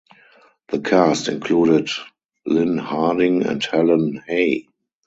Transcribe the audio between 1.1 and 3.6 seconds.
included Lyn Harding